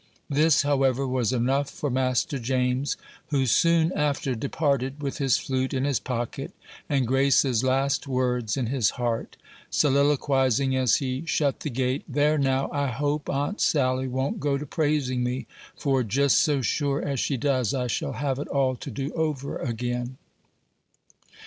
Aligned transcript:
This, 0.31 0.63
however, 0.63 1.07
was 1.07 1.31
enough 1.31 1.69
for 1.69 1.91
Master 1.91 2.39
James, 2.39 2.97
who 3.27 3.45
soon 3.45 3.91
after 3.91 4.33
departed, 4.33 4.99
with 4.99 5.19
his 5.19 5.37
flute 5.37 5.75
in 5.75 5.83
his 5.85 5.99
pocket, 5.99 6.53
and 6.89 7.05
Grace's 7.05 7.63
last 7.63 8.07
words 8.07 8.57
in 8.57 8.65
his 8.65 8.89
heart; 8.97 9.37
soliloquizing 9.69 10.75
as 10.75 10.95
he 10.95 11.23
shut 11.27 11.59
the 11.59 11.69
gate, 11.69 12.03
"There, 12.09 12.39
now, 12.39 12.67
I 12.71 12.87
hope 12.87 13.29
Aunt 13.29 13.61
Sally 13.61 14.07
won't 14.07 14.39
go 14.39 14.57
to 14.57 14.65
praising 14.65 15.23
me; 15.23 15.45
for, 15.77 16.01
just 16.01 16.39
so 16.39 16.63
sure 16.63 16.99
as 17.03 17.19
she 17.19 17.37
does, 17.37 17.71
I 17.75 17.85
shall 17.85 18.13
have 18.13 18.39
it 18.39 18.47
all 18.47 18.75
to 18.77 18.89
do 18.89 19.13
over 19.13 19.59
again." 19.59 20.17